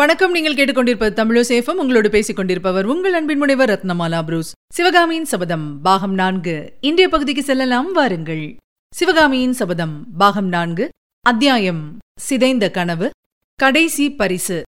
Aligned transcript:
வணக்கம். 0.00 0.30
நீங்கள் 0.30 0.54
கேட்டுக்கொண்டிருப்பது 0.54 1.14
தமிழோ 1.14 1.40
சேஃபம். 1.48 1.70
உங்களோடு 1.70 2.10
பேசிக் 2.10 2.36
கொண்டிருப்பவர் 2.36 2.84
உங்கள் 2.84 3.12
அன்பின் 3.12 3.38
முனைவர் 3.38 3.70
ரத்னமாலா 3.70 4.22
புரூஸ். 4.22 4.52
சிவகாமியின் 4.72 5.24
சபதம் 5.24 5.82
பாகம் 5.82 6.14
நான்கு. 6.14 6.72
இன்றைய 6.80 7.08
பகுதிக்கு 7.08 7.42
செல்லலாம். 7.42 7.92
வாருங்கள். 7.92 8.56
சிவகாமியின் 8.94 9.52
சபதம் 9.52 10.06
பாகம் 10.18 10.48
நான்கு. 10.48 10.88
அத்தியாயம் 11.20 11.98
சிதைந்த 12.20 12.70
கனவு. 12.70 13.10
கடைசி 13.54 14.12
பரிசு. 14.12 14.62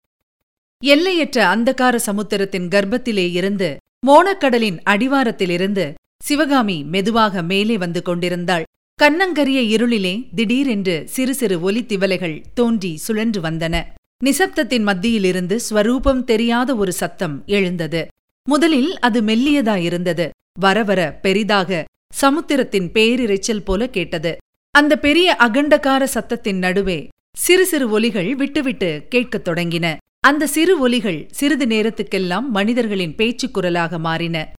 எல்லையற்ற 0.84 1.56
அந்தகார 1.56 1.96
சமுத்திரத்தின் 1.96 2.68
கர்ப்பத்திலே 2.68 3.30
இருந்து 3.30 3.76
மோனக்கடலின் 4.06 4.80
அடிவாரத்திலிருந்து 4.90 5.94
சிவகாமி 6.22 6.84
மெதுவாக 6.84 7.42
மேலே 7.42 7.78
வந்து 7.78 8.02
கொண்டிருந்தாள். 8.02 8.64
கன்னங்கரிய 9.02 9.60
இருளிலே 9.76 10.28
திடீரென்று 10.34 11.02
சிறு 11.08 11.34
சிறு 11.34 11.60
ஒலி 11.60 11.84
திவலைகள் 11.88 12.42
தோன்றி 12.54 12.96
சுழன்று 12.96 13.40
வந்தன. 13.40 13.82
நிசப்தத்தின் 14.24 14.82
மத்தியிலிருந்து 14.82 15.60
ஸ்வரூபம் 15.70 16.24
தெரியாத 16.24 16.76
ஒரு 16.76 16.92
சத்தம் 16.92 17.42
எழுந்தது. 17.46 18.06
முதலில் 18.48 18.98
அது 18.98 19.22
மெல்லியதாயிருந்தது. 19.22 20.28
வரவர 20.60 21.18
பெரிதாக 21.22 21.84
சமுத்திரத்தின் 22.14 22.92
பேரிரைச்சல் 22.92 23.64
போல 23.64 23.88
கேட்டது. 23.88 24.36
அந்த 24.70 24.98
பெரிய 24.98 25.36
அகண்டகார 25.38 26.06
சத்தத்தின் 26.14 26.58
நடுவே 26.58 27.08
சிறு 27.36 27.66
சிறு 27.66 27.90
ஒலிகள் 27.90 28.34
விட்டுவிட்டு 28.34 29.06
கேட்கத் 29.08 29.48
தொடங்கின. 29.48 29.96
அந்த 30.20 30.46
சிறு 30.46 30.78
ஒலிகள் 30.78 31.28
சிறிது 31.30 31.66
நேரத்துக்கெல்லாம் 31.66 32.48
மனிதர்களின் 32.48 33.14
பேச்சுக் 33.14 33.54
குரலாக 33.54 33.98
மாறின. 33.98 34.52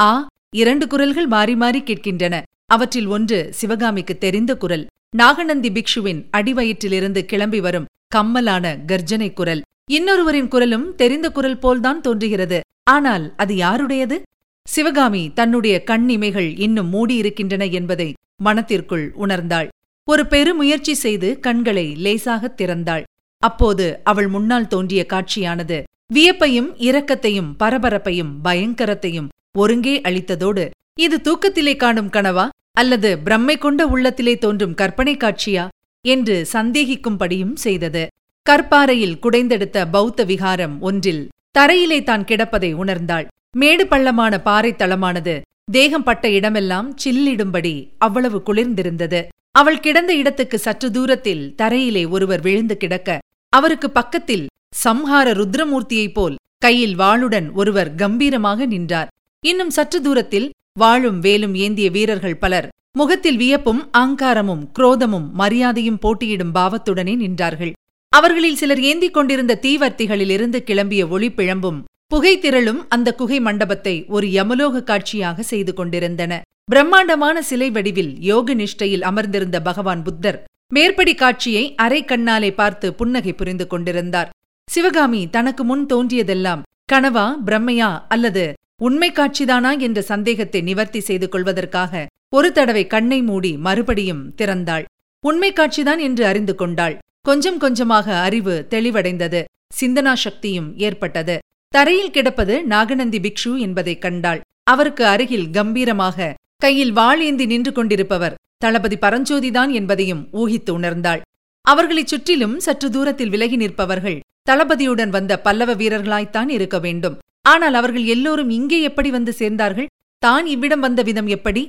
ஆ 0.00 0.26
இரண்டு 0.56 0.86
குரல்கள் 0.86 1.26
மாறி 1.26 1.56
மாறி 1.56 1.80
கேட்கின்றன. 1.80 2.42
அவற்றில் 2.66 3.06
ஒன்று 3.06 3.48
சிவகாமிக்கு 3.52 4.18
தெரிந்த 4.18 4.56
குரல். 4.56 4.86
நாகநந்தி 5.16 5.70
பிக்ஷுவின் 5.70 6.24
அடிவயிற்றிலிருந்து 6.36 7.24
கிளம்பி 7.24 7.60
வரும் 7.60 7.86
கம்மலான 8.14 8.78
கர்ஜனை 8.86 9.32
குரல். 9.32 9.62
இன்னொருவரின் 9.90 10.48
குரலும் 10.48 10.94
தெரிந்த 10.94 11.30
குரல் 11.30 11.58
போல்தான் 11.58 12.00
தோன்றுகிறது. 12.00 12.60
ஆனால் 12.90 13.34
அது 13.36 13.54
யாருடையது? 13.56 14.22
சிவகாமி 14.68 15.32
தன்னுடைய 15.32 15.82
கண்ணிமைகள் 15.82 16.58
இன்னும் 16.58 16.92
மூடியிருக்கின்றன 16.92 17.72
என்பதை 17.72 18.12
மனத்திற்குள் 18.42 19.12
உணர்ந்தாள். 19.20 19.68
ஒரு 20.08 20.26
பெருமுயற்சி 20.26 20.94
செய்து 20.94 21.40
கண்களை 21.40 21.94
லேசாகத் 21.94 22.60
திறந்தாள். 22.60 23.02
அப்போது 23.38 24.00
அவள் 24.04 24.28
முன்னால் 24.28 24.66
தோன்றிய 24.66 25.06
காட்சியானது 25.08 25.82
வியப்பையும் 26.14 26.74
இரக்கத்தையும் 26.78 27.52
பரபரப்பையும் 27.58 28.32
பயங்கரத்தையும் 28.44 29.28
ஒருங்கே 29.58 30.00
அளித்ததோடு 30.00 30.70
இது 31.00 31.20
தூக்கத்திலே 31.20 31.76
காணும் 31.76 32.10
கனவா? 32.10 32.48
அல்லது 32.72 33.18
பிரம்மை 33.24 33.58
கொண்ட 33.58 33.86
உள்ளத்திலே 33.86 34.38
தோன்றும் 34.38 34.74
கற்பனை 34.74 35.16
காட்சியா? 35.16 35.68
என்று 36.14 36.36
சந்தேகிக்கும்படியும் 36.52 37.54
செய்தது. 37.64 38.02
கற்பாறையில் 38.46 39.20
குடைந்தெடுத்த 39.24 39.78
பௌத்த 39.94 40.24
விகாரம் 40.24 40.76
ஒன்றில் 40.80 41.22
தரையிலே 41.58 41.98
தான் 42.02 42.24
கிடப்பதை 42.24 42.70
உணர்ந்தாள். 42.82 43.26
மேடு 43.56 43.84
பள்ளமான 43.86 44.34
பாறைத்தளமானது 44.44 45.34
தேகம் 45.72 46.04
பட்ட 46.08 46.24
இடமெல்லாம் 46.28 46.88
சில்லிடும்படி 47.04 47.74
அவ்வளவு 47.98 48.38
குளிர்ந்திருந்தது. 48.48 49.20
அவள் 49.60 49.80
கிடந்த 49.80 50.12
இடத்துக்கு 50.14 50.56
சற்று 50.58 50.88
தூரத்தில் 50.90 51.44
தரையிலே 51.62 52.02
ஒருவர் 52.08 52.42
விழுந்து 52.46 52.76
கிடக்க 52.76 53.18
அவருக்கு 53.52 53.88
பக்கத்தில் 53.90 54.44
சம்ஹார 54.84 55.26
ருத்ரமூர்த்தியைப் 55.40 56.14
போல் 56.14 56.36
கையில் 56.64 56.94
வாளுடன் 56.98 57.48
ஒருவர் 57.52 57.90
கம்பீரமாக 57.94 58.66
நின்றார். 58.66 59.10
இன்னும் 59.44 59.72
சற்று 59.76 59.98
தூரத்தில் 60.02 60.48
வாழும் 60.72 61.18
வேலும் 61.20 61.54
ஏந்திய 61.64 61.88
வீரர்கள் 61.90 62.40
பலர் 62.42 62.68
முகத்தில் 62.98 63.36
வியப்பும் 63.36 63.80
ஆங்காரமும் 63.98 64.62
குரோதமும் 64.78 65.26
மரியாதையும் 65.40 65.98
போட்டியிடும் 65.98 66.54
பாவத்துடனே 66.54 67.14
நின்றார்கள். 67.22 67.72
அவர்களில் 68.12 68.56
சிலர் 68.56 68.80
ஏந்திக் 68.80 69.16
கொண்டிருந்த 69.16 69.58
தீவர்த்திகளிலிருந்து 69.62 70.58
கிளம்பிய 70.68 71.02
ஒளிப்பிழம்பும் 71.14 71.80
புகைத்திரளும் 72.14 72.80
அந்த 72.88 73.14
குகை 73.14 73.40
மண்டபத்தை 73.40 73.94
ஒரு 74.08 74.26
யமலோக 74.26 74.82
காட்சியாக 74.82 75.42
செய்து 75.42 75.74
கொண்டிருந்தன. 75.74 76.40
பிரம்மாண்டமான 76.64 77.36
சிலை 77.42 77.70
வடிவில் 77.70 78.12
யோக 78.20 78.54
நிஷ்டையில் 78.54 79.06
அமர்ந்திருந்த 79.10 79.60
பகவான் 79.60 80.02
புத்தர் 80.02 80.38
மேற்படி 80.74 81.14
காட்சியை 81.14 81.64
அரை 81.74 82.00
கண்ணாலே 82.04 82.50
பார்த்து 82.54 82.86
புன்னகை 82.94 83.32
புரிந்து 83.32 83.66
கொண்டிருந்தார். 83.66 84.30
சிவகாமி 84.68 85.22
தனக்கு 85.30 85.64
முன் 85.64 85.86
தோன்றியதெல்லாம் 85.86 86.64
கனவா 86.92 87.26
பிரம்மையா 87.46 87.90
அல்லது 88.08 88.44
உண்மை 88.82 89.12
காட்சிதானா? 89.12 89.70
என்ற 89.78 89.98
சந்தேகத்தை 90.02 90.60
நிவர்த்தி 90.60 91.00
செய்து 91.00 91.26
கொள்வதற்காக 91.28 92.06
ஒரு 92.28 92.52
தடவை 92.52 92.86
கண்ணை 92.86 93.22
மூடி 93.22 93.56
மறுபடியும் 93.56 94.34
திறந்தாள். 94.36 94.84
உண்மை 95.20 95.52
காட்சிதான் 95.52 95.98
என்று 95.98 96.26
அறிந்து 96.26 96.54
கொண்டாள். 96.54 96.98
கொஞ்சம் 97.20 97.58
கொஞ்சமாக 97.58 98.16
அறிவு 98.16 98.66
தெளிவடைந்தது. 98.70 99.44
சிந்தனா 99.80 100.12
சக்தியும் 100.14 100.78
ஏற்பட்டது. 100.78 101.38
தரையில் 101.68 102.10
கிடப்பது 102.10 102.64
நாகநந்தி 102.64 103.18
பிக்ஷு 103.18 103.58
என்பதைக் 103.58 104.00
கண்டாள். 104.00 104.40
அவருக்கு 104.62 105.06
அருகில் 105.06 105.50
கம்பீரமாக 105.50 106.34
கையில் 106.56 106.92
வாழேந்தி 106.92 107.46
நின்று 107.46 107.72
கொண்டிருப்பவர் 107.72 108.34
தளபதி 108.56 108.96
பரஞ்சோதிதான் 108.96 109.70
என்பதையும் 109.70 110.28
ஊகித்து 110.32 110.78
உணர்ந்தாள். 110.78 111.20
அவர்களைச் 111.62 112.06
சுற்றிலும் 112.06 112.60
சற்று 112.60 112.90
தூரத்தில் 112.90 113.28
விலகி 113.28 113.56
நிற்பவர்கள் 113.56 114.20
தளபதியுடன் 114.50 115.08
வந்த 115.08 115.40
பல்லவ 115.40 115.74
வீரர்களாய்த்தான் 115.74 116.48
இருக்க 116.48 116.78
வேண்டும். 116.78 117.18
ஆனால் 117.42 117.74
அவர்கள் 117.74 118.04
எல்லோரும் 118.04 118.50
இங்கே 118.50 118.82
எப்படி 118.82 119.10
வந்து 119.10 119.34
சேர்ந்தார்கள்? 119.38 119.86
தான் 120.18 120.46
இவ்விடம் 120.46 120.80
வந்த 120.80 121.02
விதம் 121.02 121.26
எப்படி? 121.26 121.66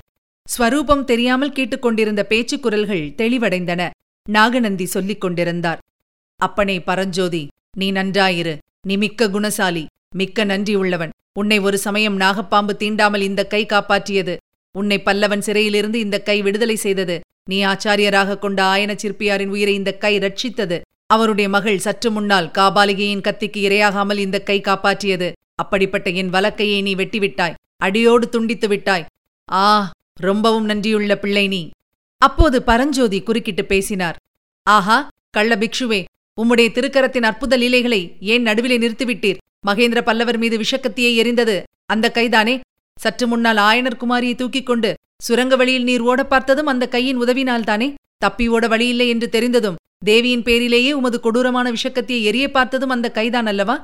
ஸ்வரூபம் 0.48 1.04
தெரியாமல் 1.04 1.52
கேட்டுக்கொண்டிருந்த 1.52 2.24
பேச்சுக் 2.24 2.62
குரல்கள் 2.62 3.12
தெளிவடைந்தன. 3.16 3.90
நாகநந்தி 4.28 4.86
சொல்லிக் 4.86 5.20
கொண்டிருந்தார். 5.20 5.78
அப்பனே 6.36 6.80
பரஞ்சோதி 6.80 7.48
நீ 7.76 7.92
நன்றாயிரு. 7.92 8.58
நீ 8.82 8.96
மிக்க 8.96 9.28
குணசாலி 9.28 9.86
மிக்க 10.14 10.44
நன்றியுள்ளவன். 10.44 11.10
உன்னை 11.32 11.58
ஒரு 11.58 11.78
சமயம் 11.78 12.20
நாகப்பாம்பு 12.20 12.74
தீண்டாமல் 12.78 13.20
இந்த 13.20 13.46
கை 13.46 13.66
காப்பாற்றியது. 13.66 14.36
உன்னை 14.72 15.02
பல்லவன் 15.04 15.38
சிறையிலிருந்து 15.38 15.98
இந்த 15.98 16.22
கை 16.22 16.42
விடுதலை 16.42 16.76
செய்தது. 16.76 17.20
நீ 17.44 17.64
ஆச்சாரியராக 17.64 18.38
கொண்ட 18.38 18.62
ஆயன 18.62 18.96
சிற்பியாரின் 19.02 19.46
உயிரை 19.46 19.74
இந்த 19.74 19.92
கை 19.92 20.18
ரட்சித்தது. 20.18 20.80
அவருடைய 21.06 21.50
மகள் 21.50 21.78
சற்று 21.78 22.10
முன்னால் 22.10 22.50
காபாலிகையின் 22.58 23.20
கத்திக்கு 23.20 23.60
இரையாகாமல் 23.68 24.18
இந்த 24.18 24.40
கை 24.40 24.60
காப்பாற்றியது. 24.60 25.32
அப்படிப்பட்ட 25.54 26.10
என் 26.10 26.30
வலக்கையை 26.30 26.82
நீ 26.82 26.94
வெட்டிவிட்டாய். 26.94 27.54
அடியோடு 27.76 28.28
துண்டித்து 28.28 28.68
விட்டாய். 28.68 29.06
ஆ 29.52 29.90
ரொம்பவும் 30.20 30.64
நன்றியுள்ள 30.64 31.14
பிள்ளை 31.16 31.48
நீ. 31.48 31.70
அப்போது 32.18 32.62
பரஞ்சோதி 32.62 33.22
குறுக்கிட்டு 33.22 33.64
பேசினார். 33.64 34.16
ஆஹா 34.62 35.08
கள்ள 35.30 35.56
பிக்ஷுவே 35.56 36.04
உம்முடைய 36.42 36.68
திருக்கரத்தின் 36.76 37.22
அற்புத 37.22 37.56
லீலைகளை 37.56 38.16
ஏன் 38.20 38.42
நடுவிலே 38.42 38.78
நிறுத்திவிட்டீர்? 38.78 39.36
மகேந்திர 39.66 40.00
பல்லவர் 40.00 40.38
மீது 40.38 40.58
விஷக்கத்தியை 40.58 41.12
எரிந்தது. 41.20 41.62
அந்த 41.86 42.10
கைதானே? 42.10 42.60
சற்று 42.96 43.26
முன்னால் 43.26 43.56
ஆயனர் 43.56 44.00
குமாரியை 44.00 44.34
தூக்கிக் 44.34 44.66
கொண்டு 44.66 44.94
சுரங்க 45.22 45.56
வழியில் 45.56 45.82
நீர் 45.82 46.00
ஓட 46.00 46.26
பார்த்ததும் 46.26 46.66
அந்த 46.66 46.88
கையின் 46.88 47.20
உதவினால்தானே 47.20 47.94
தப்பி 48.18 48.48
ஓட 48.48 48.68
வழியில்லை 48.68 49.08
என்று 49.08 49.28
தெரிந்ததும் 49.28 49.76
தேவியின் 50.04 50.42
பேரிலேயே 50.42 50.92
உமது 50.92 51.20
கொடூரமான 51.20 51.72
விஷக்கத்தியை 51.72 52.22
எரிய 52.22 52.50
பார்த்ததும் 52.50 52.88
அந்த 52.88 53.10
கைதான் 53.14 53.46
அல்லவா? 53.46 53.82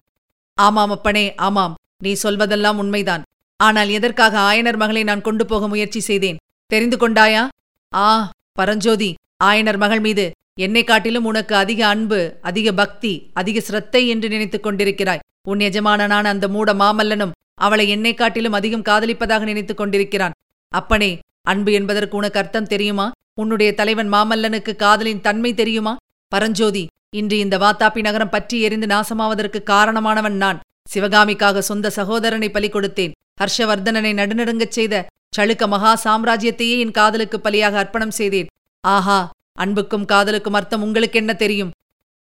ஆமாம் 0.55 0.91
அப்பனே 0.91 1.34
ஆமாம். 1.34 1.75
நீ 2.03 2.12
சொல்வதெல்லாம் 2.22 2.77
உண்மைதான். 2.77 3.22
ஆனால் 3.56 3.88
எதற்காக 3.88 4.34
ஆயனர் 4.38 4.76
மகளை 4.76 5.03
நான் 5.03 5.20
கொண்டு 5.20 5.47
போக 5.47 5.69
முயற்சி 5.69 6.00
செய்தேன்? 6.00 6.37
தெரிந்து 6.66 6.97
கொண்டாயா? 6.97 7.48
ஆ 7.94 8.31
பரஞ்சோதி 8.53 9.15
ஆயனர் 9.44 9.76
மகள் 9.76 10.00
மீது 10.00 10.31
என்னை 10.60 10.84
காட்டிலும் 10.84 11.25
உனக்கு 11.25 11.54
அதிக 11.54 11.87
அன்பு 11.87 12.19
அதிக 12.41 12.72
பக்தி 12.72 13.31
அதிக 13.32 13.60
சிரத்தை 13.60 14.09
என்று 14.09 14.28
நினைத்துக் 14.28 14.66
கொண்டிருக்கிறாய். 14.66 15.22
உன் 15.48 15.59
எஜமானனான 15.59 16.25
அந்த 16.25 16.48
மூட 16.48 16.75
மாமல்லனும் 16.75 17.34
அவளை 17.54 17.88
என்னை 17.88 18.15
காட்டிலும் 18.15 18.53
அதிகம் 18.53 18.82
காதலிப்பதாக 18.82 19.42
நினைத்துக் 19.42 19.76
கொண்டிருக்கிறான். 19.76 20.36
அப்பனே 20.72 21.19
அன்பு 21.42 21.72
என்பதற்கு 21.72 22.16
உனக்கு 22.16 22.38
அர்த்தம் 22.38 22.66
தெரியுமா? 22.66 23.10
உன்னுடைய 23.41 23.75
தலைவன் 23.75 24.12
மாமல்லனுக்கு 24.12 24.76
காதலின் 24.76 25.21
தன்மை 25.21 25.54
தெரியுமா? 25.54 25.97
பரஞ்சோதி 26.28 26.86
இன்று 27.16 27.38
இந்த 27.38 27.59
வாத்தாப்பி 27.59 28.00
நகரம் 28.00 28.31
பற்றி 28.31 28.60
எரிந்து 28.60 28.86
நாசமாவதற்கு 28.86 29.60
காரணமானவன் 29.71 30.39
நான். 30.45 30.60
சிவகாமிக்காக 30.91 31.59
சொந்த 31.60 31.91
சகோதரனை 31.91 32.48
பலி 32.50 32.68
கொடுத்தேன். 32.68 33.12
ஹர்ஷவர்தனனை 33.41 34.13
நடுநடுங்கச் 34.21 34.77
செய்த 34.77 34.95
சளுக்க 35.36 35.66
மகா 35.69 35.92
சாம்ராஜ்யத்தையே 36.04 36.77
என் 36.78 36.97
காதலுக்கு 36.98 37.39
பலியாக 37.45 37.75
அர்ப்பணம் 37.83 38.16
செய்தேன். 38.19 38.51
ஆஹா 38.84 39.19
அன்புக்கும் 39.59 40.04
காதலுக்கும் 40.04 40.57
அர்த்தம் 40.59 40.83
உங்களுக்கு 40.83 41.19
என்ன 41.19 41.33
தெரியும்? 41.34 41.71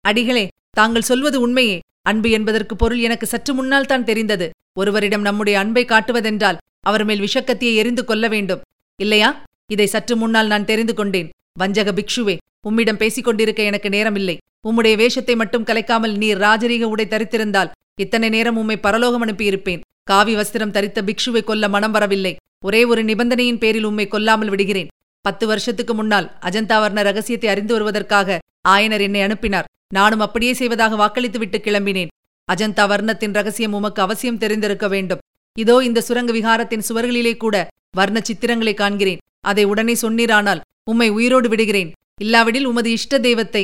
அடிகளே 0.05 0.45
தாங்கள் 0.69 1.09
சொல்வது 1.09 1.37
உண்மையே. 1.41 1.77
அன்பு 2.01 2.29
என்பதற்கு 2.29 2.73
பொருள் 2.75 2.99
எனக்கு 2.99 3.25
சற்று 3.25 3.53
முன்னால் 3.53 3.89
தான் 3.91 4.03
தெரிந்தது. 4.03 4.49
ஒருவரிடம் 4.79 5.21
நம்முடைய 5.21 5.55
அன்பை 5.59 5.83
காட்டுவதென்றால் 5.85 6.59
அவர் 6.79 7.05
மேல் 7.05 7.23
விஷக்கத்தியை 7.25 7.75
எரிந்து 7.81 8.03
கொள்ள 8.05 8.27
வேண்டும். 8.27 8.63
இல்லையா? 8.99 9.29
இதை 9.71 9.87
சற்று 9.87 10.15
முன்னால் 10.15 10.47
நான் 10.47 10.69
தெரிந்து 10.71 10.93
கொண்டேன். 10.93 11.29
வஞ்சக 11.59 11.91
பிக்ஷுவே 11.99 12.35
உம்மிடம் 12.67 12.97
பேசிக் 12.97 13.23
கொண்டிருக்க 13.23 13.61
எனக்கு 13.63 13.89
நேரமில்லை. 13.89 14.35
உம்முடைய 14.67 14.95
வேஷத்தை 15.01 15.35
மட்டும் 15.35 15.65
கலைக்காமல் 15.65 16.13
நீர் 16.21 16.39
ராஜரீக 16.39 16.83
உடை 16.83 17.05
தரித்திருந்தால் 17.05 17.73
இத்தனை 18.01 18.29
நேரம் 18.29 18.57
உம்மை 18.57 18.77
பரலோகம் 18.77 19.23
அனுப்பியிருப்பேன். 19.25 19.83
காவி 20.09 20.33
வஸ்திரம் 20.39 20.73
தரித்த 20.73 20.99
பிக்ஷுவை 21.05 21.41
கொல்ல 21.45 21.67
மனம் 21.75 21.93
வரவில்லை. 21.95 22.31
ஒரே 22.67 22.81
ஒரு 22.91 23.01
நிபந்தனையின் 23.09 23.61
பேரில் 23.63 23.87
உம்மை 23.89 24.05
கொல்லாமல் 24.07 24.51
விடுகிறேன். 24.53 24.91
பத்து 25.25 25.45
வருஷத்துக்கு 25.51 25.93
முன்னால் 25.99 26.27
அஜந்தா 26.47 26.77
வர்ண 26.83 26.99
ரகசியத்தை 27.07 27.49
அறிந்து 27.53 27.73
வருவதற்காக 27.75 28.37
ஆயனர் 28.73 29.03
என்னை 29.07 29.21
அனுப்பினார். 29.27 29.69
நானும் 29.97 30.23
அப்படியே 30.25 30.53
செய்வதாக 30.59 30.95
வாக்களித்துவிட்டு 31.01 31.59
கிளம்பினேன். 31.67 32.11
அஜந்தா 32.49 32.85
வர்ணத்தின் 32.91 33.35
ரகசியம் 33.39 33.75
உமக்கு 33.79 33.99
அவசியம் 34.05 34.39
தெரிந்திருக்க 34.43 34.87
வேண்டும். 34.95 35.23
இதோ 35.57 35.75
இந்த 35.89 35.99
சுரங்க 36.07 36.31
விகாரத்தின் 36.37 36.87
சுவர்களிலே 36.87 37.33
கூட 37.43 37.55
வர்ண 37.99 38.19
சித்திரங்களை 38.29 38.73
காண்கிறேன். 38.81 39.21
அதை 39.51 39.63
உடனே 39.71 39.95
சொன்னீரானால் 40.05 40.63
உம்மை 40.91 41.09
உயிரோடு 41.17 41.47
விடுகிறேன். 41.51 41.91
இல்லாவிடில் 42.23 42.67
உமது 42.71 42.89
இஷ்ட 42.97 43.17
தெய்வத்தை 43.27 43.63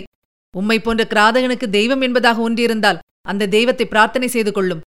உம்மை 0.54 0.78
போன்ற 0.86 1.04
கிராதகனுக்கு 1.12 1.68
தெய்வம் 1.80 2.04
என்பதாக 2.08 2.42
ஒன்றிருந்தால் 2.48 3.02
அந்த 3.32 3.50
தெய்வத்தை 3.56 3.86
பிரார்த்தனை 3.92 4.28
செய்து 4.36 4.52
கொள்ளும். 4.52 4.82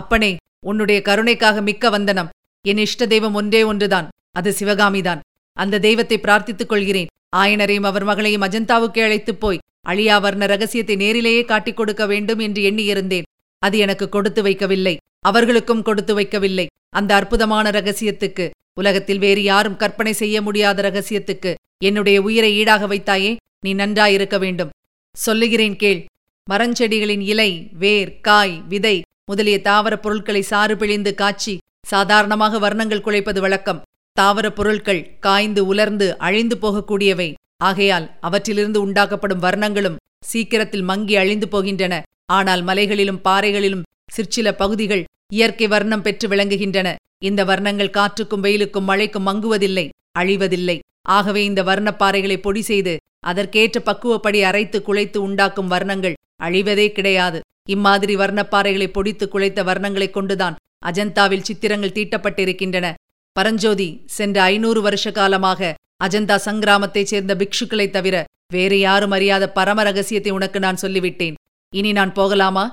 அப்பனே 0.00 0.32
உன்னுடைய 0.70 0.98
கருணைக்காக 1.02 1.62
மிக்க 1.68 1.90
வந்தனம். 1.90 2.30
என் 2.64 2.82
இஷ்ட 2.84 3.06
தெய்வம் 3.06 3.36
ஒன்றே 3.40 3.62
ஒன்றுதான் 3.62 4.08
அது 4.38 4.50
சிவகாமிதான். 4.58 5.20
அந்த 5.56 5.80
தெய்வத்தை 5.86 6.16
பிரார்த்தித்துக் 6.18 6.70
கொள்கிறேன். 6.72 7.10
ஆயனரையும் 7.36 7.88
அவர் 7.90 8.04
மகளையும் 8.04 8.44
அஜந்தாவுக்கு 8.46 9.00
அழைத்துப் 9.02 9.40
போய் 9.42 9.62
அழியாவர்ண 9.88 10.46
ரகசியத்தை 10.52 10.96
நேரிலேயே 10.96 11.42
காட்டிக் 11.44 11.76
கொடுக்க 11.76 12.02
வேண்டும் 12.06 12.38
என்று 12.38 12.60
எண்ணியிருந்தேன் 12.70 13.28
அது 13.62 13.76
எனக்கு 13.78 14.06
கொடுத்து 14.08 14.40
வைக்கவில்லை 14.42 14.94
அவர்களுக்கும் 15.20 15.82
கொடுத்து 15.82 16.12
வைக்கவில்லை. 16.18 16.66
அந்த 16.96 17.10
அற்புதமான 17.14 17.70
ரகசியத்துக்கு 17.70 18.44
உலகத்தில் 18.80 19.22
வேறு 19.24 19.42
யாரும் 19.42 19.80
கற்பனை 19.82 20.12
செய்ய 20.12 20.36
முடியாத 20.42 20.78
ரகசியத்துக்கு 20.88 21.50
என்னுடைய 21.84 22.18
உயிரை 22.22 22.50
ஈடாக 22.56 22.86
வைத்தாயே 22.86 23.30
நீ 23.60 23.70
நன்றாயிருக்க 23.74 24.36
வேண்டும். 24.38 24.72
சொல்லுகிறேன் 25.16 25.76
கேள் 25.76 26.00
மரஞ்செடிகளின் 26.46 27.24
இலை 27.32 27.50
வேர் 27.78 28.12
காய் 28.20 28.54
விதை 28.68 28.96
முதலிய 29.28 29.58
தாவரப் 29.58 30.02
பொருட்களை 30.04 30.42
சாறு 30.42 30.76
பிழிந்து 30.76 31.14
காய்ச்சி 31.14 31.52
சாதாரணமாக 31.86 32.58
வர்ணங்கள் 32.58 33.04
குலைப்பது 33.06 33.40
வழக்கம். 33.40 33.82
தாவரப் 34.16 34.56
பொருட்கள் 34.58 35.00
காய்ந்து 35.20 35.66
உலர்ந்து 35.66 36.06
அழிந்து 36.18 36.56
போகக்கூடியவை. 36.62 37.28
ஆகையால் 37.56 38.06
அவற்றிலிருந்து 38.20 38.80
உண்டாக்கப்படும் 38.86 39.42
வர்ணங்களும் 39.42 39.96
சீக்கிரத்தில் 40.30 40.84
மங்கி 40.90 41.16
அழிந்து 41.16 41.46
போகின்றன. 41.54 41.94
ஆனால் 42.26 42.62
மலைகளிலும் 42.62 43.20
பாறைகளிலும் 43.24 43.86
சிற்சில 44.10 44.54
பகுதிகள் 44.54 45.04
இயற்கை 45.32 45.68
வர்ணம் 45.68 46.02
பெற்று 46.02 46.28
விளங்குகின்றன. 46.28 46.88
இந்த 47.18 47.40
வர்ணங்கள் 47.44 47.94
காற்றுக்கும் 47.98 48.44
வெயிலுக்கும் 48.46 48.88
மழைக்கும் 48.90 49.26
மங்குவதில்லை 49.26 49.86
அழிவதில்லை. 50.18 50.78
ஆகவே 51.08 51.44
இந்த 51.44 51.62
வர்ணப்பாறைகளை 51.62 52.36
பொடி 52.36 52.62
செய்து 52.62 52.94
அதற்கேற்ற 53.20 53.80
பக்குவப்படி 53.80 54.40
அரைத்து 54.42 54.78
குழைத்து 54.86 55.16
உண்டாக்கும் 55.16 55.70
வர்ணங்கள் 55.70 56.18
அழிவதே 56.42 56.86
கிடையாது. 56.92 57.40
இம்மாதிரி 57.68 58.16
வர்ணப்பாறைகளை 58.16 58.86
பொடித்து 58.86 59.28
குழைத்த 59.28 59.64
வர்ணங்களைக் 59.64 60.10
கொண்டுதான் 60.10 60.56
அஜந்தாவில் 60.86 61.42
சித்திரங்கள் 61.42 61.90
தீட்டப்பட்டிருக்கின்றன. 61.90 62.94
பரஞ்சோதி 63.32 64.02
சென்ற 64.06 64.42
ஐநூறு 64.42 64.80
வருஷ 64.80 65.12
காலமாக 65.12 65.74
அஜந்தா 66.04 66.38
சங்கிராமத்தைச் 66.44 67.02
சேர்ந்த 67.02 67.34
பிக்ஷுக்களைத் 67.34 67.90
தவிர 67.90 68.24
வேறு 68.52 68.78
யாரும் 68.78 69.10
அறியாத 69.10 69.50
பரம 69.50 69.82
ரகசியத்தை 69.82 70.32
உனக்கு 70.32 70.60
நான் 70.60 70.76
சொல்லிவிட்டேன். 70.82 71.34
இனி 71.74 71.92
நான் 71.92 72.12
போகலாமா? 72.12 72.70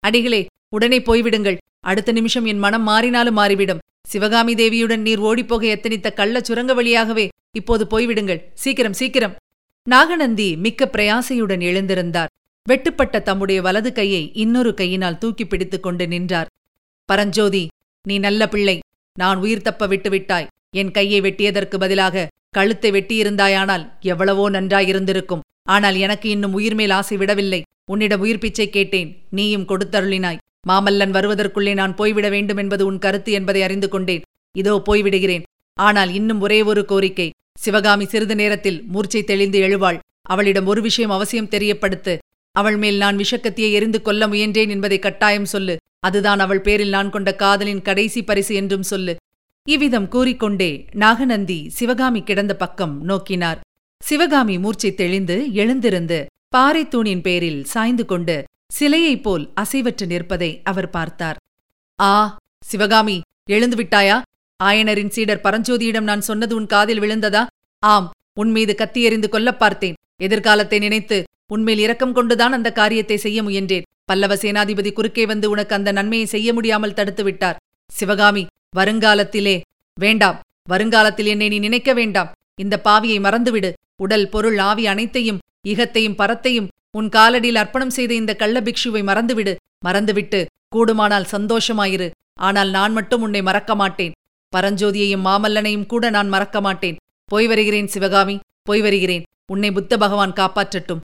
அடிகளே 0.00 0.46
உடனே 0.68 0.98
போய்விடுங்கள். 0.98 1.56
அடுத்த 1.80 2.12
நிமிஷம் 2.12 2.44
என் 2.44 2.58
மனம் 2.58 2.88
மாறினாலும் 2.88 3.32
மாறிவிடும். 3.32 3.78
சிவகாமி 4.06 4.54
தேவியுடன் 4.54 4.96
நீர் 4.96 5.20
ஓடிப்போக 5.20 5.76
எத்தனித்த 5.76 6.12
கள்ளச் 6.12 6.44
சுரங்க 6.44 6.74
வழியாகவே 6.74 7.28
இப்போது 7.52 7.86
போய்விடுங்கள். 7.90 8.42
சீக்கிரம் 8.54 8.92
சீக்கிரம். 8.92 9.36
நாகநந்தி 9.84 10.56
மிக்க 10.56 10.90
பிரயாசையுடன் 10.92 11.60
எழுந்திருந்தார். 11.60 12.26
வெட்டுப்பட்ட 12.70 13.16
தம்முடைய 13.26 13.58
வலது 13.66 13.90
கையை 13.92 14.22
இன்னொரு 14.42 14.70
கையினால் 14.74 15.18
தூக்கி 15.22 15.44
பிடித்துக் 15.46 15.84
கொண்டு 15.86 16.04
நின்றார். 16.12 16.48
பரஞ்சோதி 17.08 17.64
நீ 18.04 18.14
நல்ல 18.26 18.42
பிள்ளை. 18.52 18.76
நான் 19.16 19.38
உயிர் 19.44 19.66
தப்ப 19.66 19.86
விட்டுவிட்டாய் 19.86 20.48
என் 20.80 20.90
கையை 20.96 21.20
வெட்டியதற்கு 21.26 21.76
பதிலாக 21.82 22.26
கழுத்தை 22.56 22.90
வெட்டியிருந்தாயானால் 22.96 23.84
எவ்வளவோ 24.12 24.44
நன்றாயிருந்திருக்கும் 24.50 25.44
ஆனால் 25.74 25.96
எனக்கு 26.04 26.26
இன்னும் 26.34 26.56
உயிர்மேல் 26.58 26.94
ஆசை 26.98 27.16
விடவில்லை. 27.16 27.60
உன்னிடம் 27.92 28.22
உயிர் 28.24 28.42
பிச்சை 28.44 28.66
கேட்டேன். 28.70 29.10
நீயும் 29.36 29.68
கொடுத்தருளினாய். 29.70 30.40
மாமல்லன் 30.68 31.14
வருவதற்குள்ளே 31.16 31.72
நான் 31.80 31.94
போய்விட 31.94 32.28
வேண்டும் 32.34 32.60
என்பது 32.62 32.82
உன் 32.86 33.02
கருத்து 33.04 33.32
என்பதை 33.32 33.60
அறிந்து 33.62 33.88
கொண்டேன். 33.88 34.24
இதோ 34.54 34.74
போய்விடுகிறேன். 34.88 35.46
ஆனால் 35.78 36.10
இன்னும் 36.18 36.40
ஒரே 36.40 36.58
ஒரு 36.70 36.82
கோரிக்கை. 36.84 37.28
சிவகாமி 37.58 38.06
சிறிது 38.12 38.34
நேரத்தில் 38.34 38.78
மூர்ச்சை 38.92 39.22
தெளிந்து 39.24 39.58
எழுவாள். 39.66 39.98
அவளிடம் 40.32 40.70
ஒரு 40.72 40.80
விஷயம் 40.82 41.14
அவசியம் 41.16 41.52
தெரியப்படுத்து. 41.54 42.14
அவள் 42.56 42.76
மேல் 42.76 42.96
நான் 42.96 43.16
விஷக்கத்தியை 43.16 43.70
எரிந்து 43.72 44.02
கொல்ல 44.02 44.26
முயன்றேன் 44.26 44.68
என்பதை 44.68 44.98
கட்டாயம் 44.98 45.44
சொல்லு. 45.44 45.74
அதுதான் 46.00 46.40
அவள் 46.40 46.60
பேரில் 46.60 46.88
நான் 46.88 47.10
கொண்ட 47.10 47.30
காதலின் 47.34 47.82
கடைசி 47.82 48.20
பரிசு 48.24 48.54
என்றும் 48.54 48.82
சொல்லு. 48.82 49.14
இவ்விதம் 49.68 50.08
கூறிக்கொண்டே 50.08 50.70
நாகநந்தி 50.92 51.58
சிவகாமி 51.68 52.20
கிடந்த 52.22 52.56
பக்கம் 52.56 52.94
நோக்கினார். 53.08 53.60
சிவகாமி 54.04 54.58
மூர்ச்சை 54.58 54.94
தெளிந்து 54.94 55.36
எழுந்திருந்து 55.52 56.18
பாறைத்தூணின் 56.56 57.20
பேரில் 57.20 57.64
சாய்ந்து 57.64 58.04
கொண்டு 58.04 58.36
சிலையைப் 58.78 59.22
போல் 59.22 59.44
அசைவற்று 59.60 60.06
நிற்பதை 60.06 60.50
அவர் 60.64 60.90
பார்த்தார். 60.90 61.38
ஆ 62.00 62.36
சிவகாமி 62.64 63.16
எழுந்து 63.50 63.76
விட்டாயா? 63.76 64.16
ஆயனரின் 64.64 65.08
சீடர் 65.08 65.44
பரஞ்சோதியிடம் 65.44 66.08
நான் 66.10 66.20
சொன்னது 66.20 66.54
உன் 66.56 66.66
காதில் 66.66 67.00
விழுந்ததா? 67.00 67.42
ஆம் 67.82 68.10
உன்மீது 68.34 68.74
கத்தி 68.74 69.02
எறிந்து 69.02 69.28
கொல்லப் 69.32 69.62
பார்த்தேன். 69.64 69.94
எதிர்காலத்தை 70.22 70.78
நினைத்து 70.78 71.24
உன்மேல் 71.54 71.78
இரக்கம் 71.78 72.12
கொண்டுதான் 72.12 72.52
அந்த 72.52 72.68
காரியத்தை 72.72 73.16
செய்ய 73.16 73.38
முயன்றேன். 73.42 73.86
பல்லவ 74.04 74.34
சேனாதிபதி 74.34 74.90
குறுக்கே 74.92 75.24
வந்து 75.26 75.46
உனக்கு 75.50 75.74
அந்த 75.74 75.90
நன்மையை 75.92 76.26
செய்ய 76.26 76.48
முடியாமல் 76.52 76.94
தடுத்து 76.94 77.22
விட்டார். 77.24 77.60
சிவகாமி 77.90 78.42
வருங்காலத்திலே 78.76 79.56
வேண்டாம். 79.96 80.38
வருங்காலத்தில் 80.68 81.26
என்னை 81.26 81.48
நீ 81.48 81.58
நினைக்க 81.58 81.90
வேண்டாம். 81.94 82.32
இந்த 82.62 82.74
பாவியை 82.84 83.18
மறந்துவிடு. 83.20 83.70
உடல் 83.96 84.28
பொருள் 84.28 84.58
ஆவி 84.58 84.86
அனைத்தையும் 84.86 85.42
இகத்தையும் 85.68 86.18
பரத்தையும் 86.18 86.70
உன் 86.90 87.08
காலடியில் 87.08 87.60
அர்ப்பணம் 87.62 87.90
செய்த 87.90 88.12
இந்த 88.14 88.32
கள்ள 88.34 88.56
பிக்ஷுவை 88.60 89.02
மறந்துவிடு. 89.10 89.54
மறந்துவிட்டு 89.86 90.40
கூடுமானால் 90.74 91.30
சந்தோஷமாயிரு. 91.32 92.08
ஆனால் 92.38 92.70
நான் 92.70 92.92
மட்டும் 92.92 93.22
உன்னை 93.22 93.42
மறக்க 93.42 93.74
மாட்டேன். 93.74 94.14
பரஞ்சோதியையும் 94.52 95.26
மாமல்லனையும் 95.28 95.86
கூட 95.86 96.10
நான் 96.10 96.28
மறக்க 96.28 96.60
மாட்டேன். 96.60 96.98
போய் 97.30 97.46
வருகிறேன் 97.46 97.92
சிவகாமி 97.94 98.36
போய் 98.62 98.80
வருகிறேன். 98.80 99.26
உன்னை 99.52 99.70
புத்த 99.72 99.96
பகவான் 99.96 100.32
காப்பாற்றட்டும். 100.32 101.02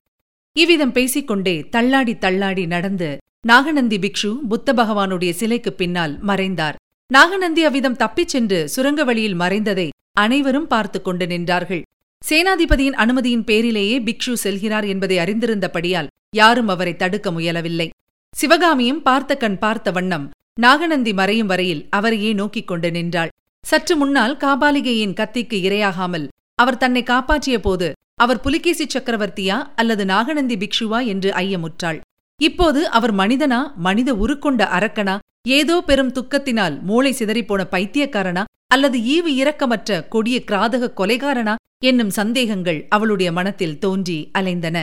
இவ்விதம் 0.57 0.93
பேசிக்கொண்டே 0.93 1.61
தள்ளாடி 1.71 2.19
தள்ளாடி 2.19 2.67
நடந்து 2.67 3.19
நாகநந்தி 3.47 3.99
பிக்ஷு 3.99 4.39
புத்த 4.49 4.73
பகவானுடைய 4.73 5.31
சிலைக்குப் 5.31 5.79
பின்னால் 5.79 6.19
மறைந்தார். 6.21 6.77
நாகநந்தி 7.07 7.65
அவ்விதம் 7.65 7.97
தப்பிச் 7.97 8.29
சென்று 8.29 8.69
சுரங்க 8.69 9.05
வழியில் 9.05 9.39
மறைந்ததை 9.39 9.89
அனைவரும் 10.13 10.67
பார்த்து 10.67 11.03
கொண்டு 11.03 11.27
நின்றார்கள். 11.27 11.83
சேனாதிபதியின் 12.29 12.97
அனுமதியின் 12.97 13.45
பேரிலேயே 13.45 13.99
பிக்ஷு 14.01 14.35
செல்கிறார் 14.45 14.87
என்பதை 14.89 15.19
அறிந்திருந்தபடியால் 15.19 16.07
யாரும் 16.37 16.69
அவரை 16.69 16.97
தடுக்க 16.97 17.31
முயலவில்லை. 17.31 17.89
சிவகாமியும் 18.37 19.03
பார்த்த 19.03 19.37
கண் 19.37 19.59
பார்த்த 19.59 19.91
வண்ணம் 19.91 20.31
நாகநந்தி 20.61 21.13
மறையும் 21.13 21.47
வரையில் 21.47 21.87
அவரையே 21.91 22.33
நோக்கிக் 22.33 22.67
கொண்டு 22.67 22.91
நின்றாள். 22.91 23.29
சற்று 23.67 23.97
முன்னால் 23.97 24.37
காபாலிகையின் 24.37 25.15
கத்திக்கு 25.15 25.59
இரையாகாமல் 25.69 26.29
அவர் 26.55 26.77
தன்னை 26.77 27.03
காப்பாற்றிய 27.03 27.61
போது 27.61 27.93
அவர் 28.23 28.41
புலிகேசி 28.41 28.85
சக்கரவர்த்தியா 28.87 29.57
அல்லது 29.77 30.05
நாகநந்தி 30.05 30.57
பிக்ஷுவா 30.57 30.99
என்று 31.07 31.31
ஐயமுற்றாள். 31.43 31.99
இப்போது 32.41 32.81
அவர் 32.89 33.15
மனிதனா 33.15 33.61
மனித 33.77 34.11
உருக்கொண்ட 34.15 34.63
அரக்கனா 34.79 35.15
ஏதோ 35.49 35.77
பெரும் 35.81 36.13
துக்கத்தினால் 36.13 36.75
மூளை 36.81 37.13
சிதறிப்போன 37.19 37.63
பைத்தியக்காரனா 37.71 38.43
அல்லது 38.67 38.99
ஈவு 39.15 39.31
இரக்கமற்ற 39.41 39.91
கொடிய 40.09 40.37
கிராதக 40.47 40.91
கொலைகாரனா 41.01 41.55
என்னும் 41.85 42.13
சந்தேகங்கள் 42.19 42.79
அவளுடைய 42.89 43.29
மனத்தில் 43.33 43.79
தோன்றி 43.79 44.19
அலைந்தன. 44.39 44.77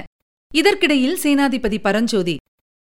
இதற்கிடையில் 0.53 1.17
சேனாதிபதி 1.23 1.77
பரஞ்சோதி 1.81 2.35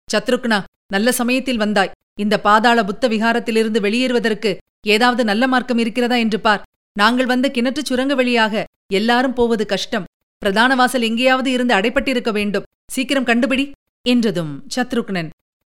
சத்ருக்னா 0.09 0.59
நல்ல 0.95 1.09
சமயத்தில் 1.21 1.63
வந்தாய். 1.65 1.93
இந்த 2.21 2.35
பாதாள 2.47 2.79
புத்த 2.85 3.05
விகாரத்திலிருந்து 3.09 3.81
வெளியேறுவதற்கு 3.87 4.51
ஏதாவது 4.87 5.23
நல்ல 5.25 5.45
மார்க்கம் 5.47 5.79
இருக்கிறதா? 5.79 6.17
என்று 6.17 6.39
பார். 6.41 6.65
நாங்கள் 6.97 7.31
வந்த 7.33 7.47
கிணற்றுச் 7.55 7.89
சுரங்க 7.91 8.15
வழியாக 8.15 8.65
எல்லாரும் 8.93 9.37
போவது 9.39 9.65
கஷ்டம். 9.67 10.05
பிரதான 10.39 10.75
வாசல் 10.75 11.03
எங்கேயாவது 11.03 11.51
இருந்து 11.51 11.75
அடைப்பட்டிருக்க 11.75 12.31
வேண்டும். 12.33 12.67
சீக்கிரம் 12.93 13.27
கண்டுபிடி 13.27 13.65
என்றதும் 14.03 14.53
சத்ருக்னன். 14.75 15.31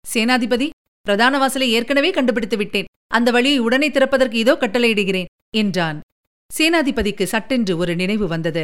சேனாதிபதி 0.06 0.70
பிரதான 1.02 1.38
வாசலை 1.38 1.72
ஏற்கனவே 1.72 2.10
கண்டுபிடித்து 2.12 2.58
விட்டேன். 2.58 2.90
அந்த 3.08 3.32
வழியை 3.32 3.60
உடனே 3.60 3.90
திறப்பதற்கு 3.90 4.38
இதோ 4.38 4.54
கட்டளையிடுகிறேன் 4.54 5.30
என்றான். 5.52 5.98
சேனாதிபதிக்கு 6.58 7.24
சட்டென்று 7.24 7.78
ஒரு 7.78 7.96
நினைவு 7.96 8.28
வந்தது. 8.28 8.64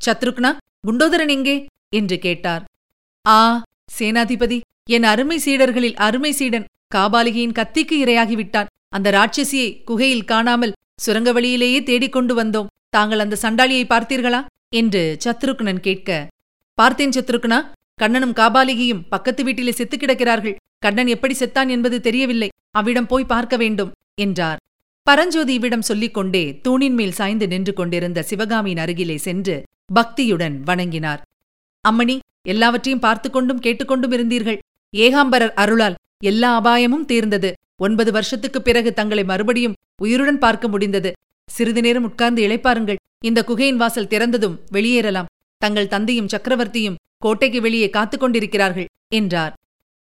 சத்ருக்னா 0.00 0.50
குண்டோதரன் 0.88 1.28
எங்கே? 1.28 1.56
என்று 1.88 2.18
கேட்டார். 2.18 2.64
ஆ 3.26 3.62
சேனாதிபதி 3.98 4.60
என் 4.90 5.02
அருமை 5.02 5.38
சீடர்களில் 5.44 5.96
அருமை 5.96 6.32
சீடன் 6.32 6.66
காபாலிகையின் 6.94 7.56
கத்திக்கு 7.58 7.96
இரையாகிவிட்டான். 8.04 8.70
அந்த 8.88 9.10
ராட்சசியை 9.10 9.68
குகையில் 9.84 10.24
காணாமல் 10.24 10.76
சுரங்க 11.02 11.30
வழியிலேயே 11.32 11.82
தேடிக் 11.82 12.12
கொண்டு 12.12 12.34
வந்தோம். 12.42 12.70
தாங்கள் 12.88 13.18
அந்த 13.18 13.36
சண்டாளியை 13.42 13.84
பார்த்தீர்களா? 13.88 14.40
என்று 14.76 15.18
சத்ருக்னன் 15.24 15.80
கேட்க 15.80 16.28
பார்த்தேன் 16.74 17.10
சத்ருக்னா 17.10 17.64
கண்ணனும் 17.94 18.32
காபாலிகியும் 18.32 19.02
பக்கத்து 19.08 19.44
வீட்டிலே 19.44 19.72
செத்து 19.72 19.96
கிடக்கிறார்கள். 19.96 20.56
கண்ணன் 20.78 21.06
எப்படி 21.06 21.34
செத்தான் 21.38 21.68
என்பது 21.68 22.00
தெரியவில்லை. 22.00 22.48
அவ்விடம் 22.70 23.06
போய் 23.06 23.24
பார்க்க 23.24 23.56
வேண்டும் 23.56 23.92
என்றார். 24.20 24.58
பரஞ்சோதி 25.02 25.54
இவ்விடம் 25.54 25.82
சொல்லிக் 25.82 26.14
கொண்டே 26.14 26.60
தூணின் 26.60 26.94
மேல் 26.94 27.12
சாய்ந்து 27.12 27.46
நின்று 27.48 27.72
கொண்டிருந்த 27.72 28.22
சிவகாமியின் 28.22 28.78
அருகிலே 28.78 29.16
சென்று 29.16 29.62
பக்தியுடன் 29.94 30.56
வணங்கினார். 30.64 31.22
அம்மணி 31.88 32.18
எல்லாவற்றையும் 32.42 33.00
பார்த்து 33.00 33.30
கொண்டும் 33.30 33.60
கேட்டுக்கொண்டும் 33.60 34.12
இருந்தீர்கள். 34.12 34.58
ஏகாம்பரர் 34.96 35.54
அருளால் 35.54 35.94
எல்லா 36.24 36.54
அபாயமும் 36.54 37.04
தீர்ந்தது. 37.04 37.52
ஒன்பது 37.76 38.12
வருஷத்துக்குப் 38.12 38.64
பிறகு 38.64 38.92
தங்களை 38.92 39.24
மறுபடியும் 39.24 39.74
உயிருடன் 40.02 40.38
பார்க்க 40.38 40.68
முடிந்தது. 40.68 41.12
சிறிது 41.46 41.80
நேரம் 41.80 42.02
உட்கார்ந்து 42.02 42.46
இளைப்பாருங்கள். 42.46 42.96
இந்த 43.20 43.44
குகையின் 43.44 43.76
வாசல் 43.76 44.06
திறந்ததும் 44.06 44.58
வெளியேறலாம். 44.72 45.30
தங்கள் 45.58 45.88
தந்தையும் 45.88 46.26
சக்கரவர்த்தியும் 46.26 46.94
கோட்டைக்கு 47.18 47.60
வெளியே 47.60 47.90
காத்துக் 47.90 48.20
கொண்டிருக்கிறார்கள் 48.20 48.86
என்றார். 49.08 49.54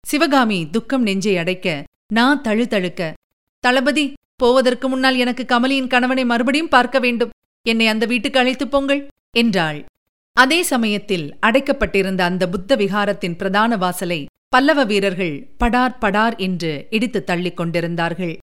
சிவகாமி 0.03 0.71
துக்கம் 0.71 1.03
நெஞ்சை 1.03 1.37
அடைக்க 1.37 1.85
நான் 2.07 2.43
தழுதழுக்க. 2.43 3.13
தளபதி 3.61 4.13
போவதற்கு 4.37 4.89
முன்னால் 4.89 5.17
எனக்கு 5.17 5.45
கமலியின் 5.49 5.87
கணவனை 5.87 6.25
மறுபடியும் 6.25 6.69
பார்க்க 6.69 6.99
வேண்டும். 6.99 7.31
என்னை 7.63 7.87
அந்த 7.87 8.07
வீட்டுக்கு 8.07 8.39
அழைத்துப் 8.39 8.71
போங்கள் 8.71 9.09
என்றாள். 9.31 9.85
அதே 10.33 10.63
சமயத்தில் 10.63 11.37
அடைக்கப்பட்டிருந்த 11.47 12.21
அந்த 12.21 12.49
புத்த 12.49 12.77
விகாரத்தின் 12.77 13.37
பிரதான 13.37 13.77
வாசலை 13.77 14.27
பல்லவ 14.49 14.85
வீரர்கள் 14.85 15.49
படார் 15.59 15.99
படார் 15.99 16.37
என்று 16.37 16.87
இடித்து 16.91 17.25
தள்ளிக் 17.25 17.57
கொண்டிருந்தார்கள். 17.57 18.39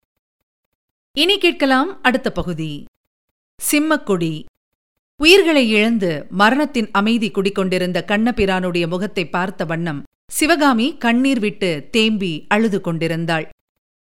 இனி 1.18 1.38
கேட்கலாம் 1.38 2.02
அடுத்த 2.02 2.32
பகுதி. 2.32 2.86
சிம்மக்கொடி. 3.60 4.46
உயிர்களை 5.20 5.70
இழந்து 5.70 6.26
மரணத்தின் 6.30 6.90
அமைதி 6.92 7.32
குடிக்கொண்டிருந்த 7.32 8.04
கண்ணபிரானுடைய 8.08 8.88
முகத்தை 8.88 9.30
பார்த்த 9.30 9.66
வண்ணம் 9.66 10.04
சிவகாமி 10.28 10.98
கண்ணீர் 10.98 11.40
விட்டு 11.40 11.88
தேம்பி 11.92 12.46
அழுது 12.48 12.82
கொண்டிருந்தாள். 12.82 13.50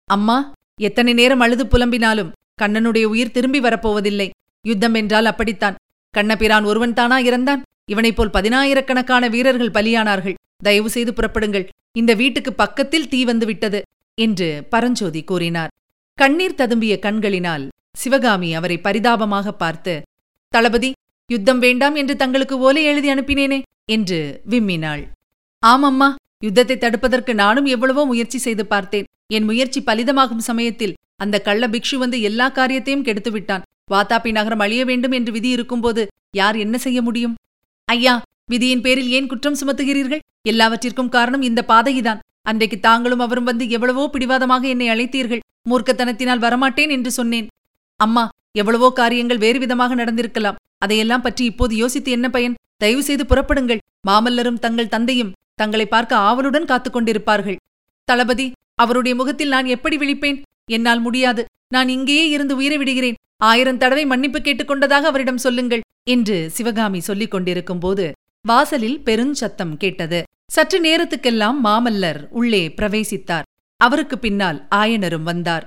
அம்மா 0.05 0.53
எத்தனை 0.81 1.13
நேரம் 1.13 1.41
அழுது 1.41 1.65
புலம்பினாலும் 1.65 2.33
கண்ணனுடைய 2.63 3.05
உயிர் 3.05 3.31
திரும்பி 3.31 3.61
வரப்போவதில்லை. 3.61 4.31
யுத்தம் 4.61 4.95
என்றால் 4.95 5.25
அப்படித்தான். 5.25 5.75
கண்ணபிரான் 6.11 6.65
ஒருவன் 6.65 6.95
தானா 6.95 7.19
இறந்தான். 7.19 7.63
இவனைப் 7.85 8.17
போல் 8.17 8.31
பதினாயிரக்கணக்கான 8.31 9.31
வீரர்கள் 9.31 9.71
பலியானார்கள். 9.71 10.35
தயவு 10.57 10.91
செய்து 10.91 11.13
புறப்படுங்கள். 11.13 11.69
இந்த 11.93 12.15
வீட்டுக்கு 12.15 12.53
பக்கத்தில் 12.53 13.09
தீ 13.09 13.25
வந்து 13.25 13.47
விட்டது 13.47 13.83
என்று 14.15 14.67
பரஞ்சோதி 14.71 15.25
கூறினார். 15.25 15.71
கண்ணீர் 16.23 16.59
ததும்பிய 16.59 16.95
கண்களினால் 17.05 17.63
சிவகாமி 18.01 18.49
அவரை 18.59 18.77
பரிதாபமாக 18.85 19.53
பார்த்து 19.63 19.95
தளபதி 20.55 20.91
யுத்தம் 21.31 21.61
வேண்டாம் 21.65 21.97
என்று 22.01 22.15
தங்களுக்கு 22.21 22.57
ஓலை 22.67 22.83
எழுதி 22.91 23.09
அனுப்பினேனே 23.15 23.59
என்று 23.95 24.19
விம்மினாள். 24.53 25.03
ஆமம்மா 25.63 26.09
யுத்தத்தை 26.47 26.77
தடுப்பதற்கு 26.85 27.35
நானும் 27.43 27.69
எவ்வளவோ 27.75 28.03
முயற்சி 28.11 28.39
செய்து 28.47 28.67
பார்த்தேன். 28.67 29.09
என் 29.37 29.49
முயற்சி 29.51 29.81
பலிதமாகும் 29.89 30.47
சமயத்தில் 30.49 30.97
அந்த 31.25 31.37
கள்ள 31.49 31.69
பிக்ஷு 31.75 31.99
வந்து 32.05 32.21
எல்லா 32.29 32.47
காரியத்தையும் 32.59 33.07
கெடுத்து 33.09 33.33
விட்டான். 33.37 33.67
வாத்தாப்பி 33.93 34.33
நகரம் 34.39 34.63
அழிய 34.67 34.85
வேண்டும் 34.91 35.17
என்று 35.19 35.33
விதி 35.39 35.51
இருக்கும்போது 35.57 36.05
யார் 36.41 36.59
என்ன 36.65 36.79
செய்ய 36.87 36.99
முடியும்? 37.09 37.37
ஐயா 37.89 38.15
விதியின் 38.53 38.85
பேரில் 38.87 39.13
ஏன் 39.19 39.31
குற்றம் 39.33 39.61
சுமத்துகிறீர்கள்? 39.61 40.25
எல்லாவற்றிற்கும் 40.51 41.15
காரணம் 41.17 41.47
இந்த 41.49 41.61
பாதகிதான் 41.73 42.23
அன்றைக்கு 42.47 42.77
தாங்களும் 42.81 43.23
அவரும் 43.25 43.49
வந்து 43.51 43.65
எவ்வளவோ 43.69 44.05
பிடிவாதமாக 44.13 44.65
என்னை 44.69 44.89
அழைத்தீர்கள். 44.89 45.43
மூர்க்கத்தனத்தினால் 45.71 46.45
வரமாட்டேன் 46.45 46.93
என்று 46.97 47.11
சொன்னேன். 47.11 47.47
அம்மா 48.01 48.25
எவ்வளவோ 48.61 48.89
காரியங்கள் 48.91 49.43
வேறு 49.45 49.59
விதமாக 49.59 49.95
நடந்திருக்கலாம். 49.95 50.59
அதையெல்லாம் 50.79 51.25
பற்றி 51.27 51.45
இப்போது 51.45 51.75
யோசித்து 51.77 52.11
என்ன 52.11 52.27
பயன்? 52.29 52.59
தயவு 52.77 53.03
செய்து 53.03 53.25
புறப்படுங்கள். 53.25 53.83
மாமல்லரும் 54.09 54.63
தங்கள் 54.65 54.93
தந்தையும் 54.95 55.35
தங்களை 55.55 55.87
பார்க்க 55.87 56.25
ஆவலுடன் 56.29 56.65
காத்துக் 56.65 56.97
கொண்டிருப்பார்கள். 56.97 57.61
தளபதி 58.09 58.47
அவருடைய 58.75 59.15
முகத்தில் 59.17 59.49
நான் 59.49 59.67
எப்படி 59.67 59.97
விழிப்பேன்? 59.97 60.39
என்னால் 60.67 61.01
முடியாது. 61.01 61.43
நான் 61.69 61.89
இங்கேயே 61.89 62.25
இருந்து 62.29 62.55
உயிரை 62.57 62.79
விடுகிறேன். 62.79 63.19
ஆயிரம் 63.51 63.79
தடவை 63.79 64.05
மன்னிப்பு 64.07 64.39
கேட்டுக்கொண்டதாக 64.39 65.07
அவரிடம் 65.11 65.43
சொல்லுங்கள் 65.45 65.85
என்று 66.11 66.37
சிவகாமி 66.51 67.01
சொல்லிக் 67.01 67.31
கொண்டிருக்கும் 67.31 67.79
போது 67.79 68.05
வாசலில் 68.45 68.99
பெருஞ்சத்தம் 69.07 69.75
கேட்டது. 69.77 70.21
சற்று 70.55 70.79
நேரத்துக்கெல்லாம் 70.81 71.59
மாமல்லர் 71.65 72.19
உள்ளே 72.31 72.63
பிரவேசித்தார். 72.77 73.47
அவருக்கு 73.81 74.17
பின்னால் 74.19 74.59
ஆயனரும் 74.75 75.23
வந்தார். 75.23 75.65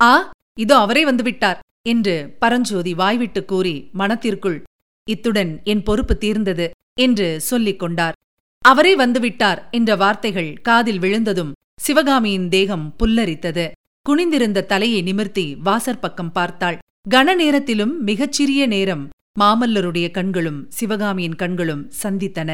ஆ 0.00 0.12
இதோ 0.58 0.76
அவரே 0.76 1.02
வந்துவிட்டார் 1.10 1.58
என்று 1.82 2.14
பரஞ்சோதி 2.38 2.92
வாய்விட்டு 2.94 3.42
கூறி 3.44 3.74
மனத்திற்குள் 3.92 4.58
இத்துடன் 5.06 5.52
என் 5.64 5.82
பொறுப்பு 5.82 6.14
தீர்ந்தது 6.18 6.66
என்று 7.00 7.28
சொல்லிக் 7.40 7.78
கொண்டார். 7.78 8.16
அவரே 8.64 8.94
வந்துவிட்டார் 8.96 9.60
என்ற 9.70 9.96
வார்த்தைகள் 9.96 10.50
காதில் 10.62 10.98
விழுந்ததும் 10.98 11.52
சிவகாமியின் 11.80 12.48
தேகம் 12.48 12.86
புல்லரித்தது. 12.98 13.66
குனிந்திருந்த 14.06 14.66
தலையை 14.66 15.00
நிமிர்த்தி 15.02 15.46
வாசற்பக்கம் 15.64 16.32
பார்த்தாள். 16.32 16.78
கன 17.10 17.34
நேரத்திலும் 17.34 17.94
மிகச்சிறிய 18.02 18.62
நேரம் 18.66 19.04
மாமல்லருடைய 19.40 20.06
கண்களும் 20.10 20.60
சிவகாமியின் 20.70 21.36
கண்களும் 21.36 21.82
சந்தித்தன. 22.02 22.50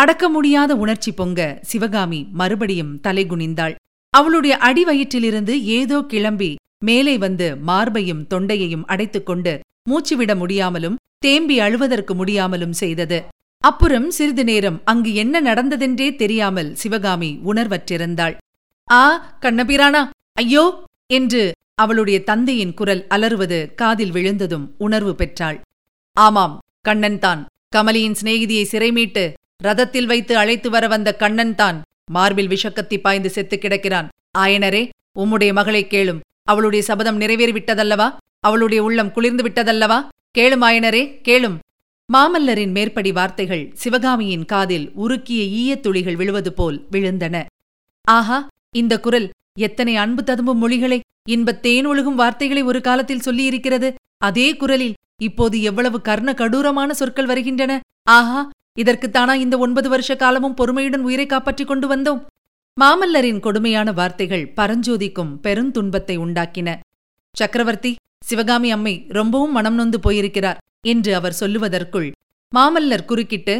அடக்க 0.00 0.24
முடியாத 0.28 0.72
உணர்ச்சி 0.76 1.10
பொங்க 1.12 1.40
சிவகாமி 1.62 2.20
மறுபடியும் 2.32 2.92
தலைகுனிந்தாள் 3.02 3.74
அவளுடைய 4.14 4.54
அடிவயிற்றிலிருந்து 4.58 5.54
ஏதோ 5.70 5.98
கிளம்பி 6.02 6.50
மேலே 6.84 7.14
வந்து 7.18 7.48
மார்பையும் 7.68 8.22
தொண்டையையும் 8.30 8.86
அடைத்துக்கொண்டு 8.88 9.52
மூச்சுவிட 9.90 10.32
முடியாமலும் 10.34 10.96
தேம்பி 11.18 11.56
அழுவதற்கு 11.60 12.12
முடியாமலும் 12.14 12.72
செய்தது. 12.72 13.18
அப்புறம் 13.64 14.06
சிறிது 14.10 14.44
நேரம் 14.44 14.78
அங்கு 14.84 15.10
என்ன 15.14 15.40
நடந்ததென்றே 15.40 16.08
தெரியாமல் 16.16 16.70
சிவகாமி 16.74 17.30
உணர்வற்றிருந்தாள். 17.44 18.34
ஆ 18.88 19.02
கண்ணபிரானா 19.40 20.02
ஐயோ! 20.34 20.64
என்று 21.10 21.42
அவளுடைய 21.74 22.18
தந்தையின் 22.22 22.74
குரல் 22.74 23.02
அலறுவது 23.08 23.58
காதில் 23.74 24.10
விழுந்ததும் 24.10 24.66
உணர்வு 24.78 25.14
பெற்றாள். 25.14 25.58
ஆமாம் 26.16 26.56
கண்ணன்தான். 26.88 27.42
கமலியின் 27.76 28.18
சிநேகிதியை 28.20 28.64
சிறைமீட்டு 28.64 29.24
ரதத்தில் 29.62 30.04
வைத்து 30.04 30.36
அழைத்து 30.36 30.70
வர 30.70 30.86
வந்த 30.86 31.16
கண்ணன் 31.16 31.54
தான் 31.54 31.82
மார்பில் 32.06 32.48
விஷக்கத்தி 32.48 32.98
பாய்ந்து 32.98 33.30
செத்து 33.30 33.58
கிடக்கிறான். 33.58 34.08
ஆயனரே 34.38 34.88
உம்முடைய 35.14 35.52
மகளைக் 35.52 35.92
கேளும். 35.92 36.20
அவளுடைய 36.44 36.84
சபதம் 36.84 37.20
நிறைவேறிவிட்டதல்லவா? 37.20 38.14
அவளுடைய 38.40 38.82
உள்ளம் 38.82 39.12
குளிர்ந்து 39.12 39.42
விட்டதல்லவா 39.42 40.08
கேளும் 40.38 40.62
ஆயனரே 40.62 41.20
கேளும். 41.28 41.56
மாமல்லரின் 42.12 42.70
மேற்படி 42.70 43.12
வார்த்தைகள் 43.12 43.70
சிவகாமியின் 43.74 44.44
காதில் 44.44 44.90
உருக்கிய 44.96 45.48
ஈயத் 45.48 45.82
துளிகள் 45.82 46.16
விழுவது 46.16 46.52
போல் 46.52 46.86
விழுந்தன. 46.92 47.42
ஆஹா 48.02 48.48
இந்த 48.72 49.00
குரல் 49.00 49.30
எத்தனை 49.54 49.96
அன்பு 49.96 50.24
ததும்பும் 50.24 50.58
மொழிகளை 50.58 51.00
இன்பத் 51.28 51.62
தேன் 51.62 51.88
ஒழுகும் 51.88 52.14
வார்த்தைகளை 52.14 52.62
ஒரு 52.62 52.80
காலத்தில் 52.80 53.22
சொல்லியிருக்கிறது. 53.24 53.94
அதே 54.18 54.56
குரலில் 54.56 54.94
இப்போது 55.18 55.62
எவ்வளவு 55.62 56.00
கர்ண 56.00 56.32
கடூரமான 56.32 56.90
சொற்கள் 56.90 57.26
வருகின்றன. 57.26 57.80
ஆஹா 58.02 58.50
இதற்குத்தானா 58.76 59.34
இந்த 59.44 59.54
ஒன்பது 59.58 59.88
வருஷ 59.88 60.10
காலமும் 60.16 60.56
பொறுமையுடன் 60.60 61.06
உயிரை 61.08 61.26
காப்பாற்றிக் 61.26 61.70
கொண்டு 61.70 61.86
வந்தோம். 61.94 62.20
மாமல்லரின் 62.76 63.40
கொடுமையான 63.40 63.88
வார்த்தைகள் 63.92 64.44
பரஞ்சோதிக்கும் 64.58 65.32
பெருந்துன்பத்தை 65.44 66.16
உண்டாக்கின. 66.24 66.68
சக்கரவர்த்தி 67.34 67.92
சிவகாமி 68.24 68.68
அம்மை 68.70 68.94
ரொம்பவும் 69.08 69.52
மனம் 69.52 69.74
நொந்து 69.74 69.98
போயிருக்கிறார் 70.00 70.60
என்று 70.92 71.10
அவர் 71.18 71.38
சொல்லுவதற்குள் 71.40 72.08
மாமல்லர் 72.52 73.08
குறுக்கிட்டு 73.10 73.54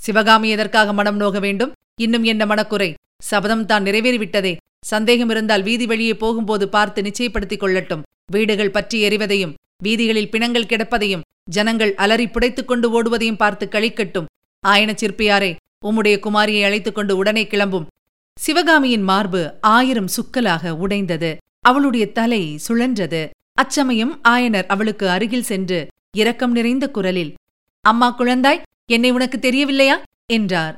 சிவகாமி 0.00 0.48
எதற்காக 0.50 0.92
மனம் 0.92 1.16
நோக 1.16 1.38
வேண்டும்? 1.38 1.72
இன்னும் 2.00 2.24
என்ன 2.24 2.42
மனக்குறை? 2.46 2.88
சபதம் 3.22 3.66
தான் 3.66 3.84
நிறைவேறிவிட்டதே. 3.86 4.52
சந்தேகம் 4.84 5.30
இருந்தால் 5.30 5.62
வீதி 5.62 5.86
வெளியே 5.86 6.14
போகும்போது 6.22 6.64
பார்த்து 6.68 7.02
நிச்சயப்படுத்திக் 7.02 7.62
கொள்ளட்டும். 7.62 8.02
வீடுகள் 8.32 8.74
பற்றி 8.76 8.96
எறிவதையும் 9.08 9.54
வீதிகளில் 9.84 10.30
பிணங்கள் 10.30 10.70
கிடப்பதையும் 10.72 11.24
ஜனங்கள் 11.50 11.92
அலறி 11.94 12.26
புடைத்துக் 12.26 12.68
கொண்டு 12.68 12.86
ஓடுவதையும் 12.94 13.40
பார்த்து 13.42 13.64
கழிக்கட்டும் 13.68 14.28
ஆயன 14.68 14.94
சிற்பியாரே 14.94 15.56
உம்முடைய 15.84 16.18
குமாரியை 16.18 16.64
அழைத்துக் 16.64 16.94
கொண்டு 16.94 17.16
உடனே 17.16 17.46
கிளம்பும். 17.46 17.86
சிவகாமியின் 18.40 19.02
மார்பு 19.02 19.54
ஆயிரம் 19.60 20.08
சுக்கலாக 20.08 20.70
உடைந்தது. 20.70 21.36
அவளுடைய 21.60 22.12
தலை 22.12 22.58
சுழன்றது. 22.68 23.30
அச்சமயம் 23.52 24.20
ஆயனர் 24.28 24.66
அவளுக்கு 24.66 25.08
அருகில் 25.08 25.42
சென்று 25.42 25.86
இரக்கம் 26.16 26.52
நிறைந்த 26.52 26.90
குரலில் 26.90 27.34
அம்மா 27.80 28.18
குழந்தாய் 28.18 28.62
என்னை 28.90 29.10
உனக்கு 29.10 29.38
தெரியவில்லையா? 29.38 30.02
என்றார். 30.32 30.76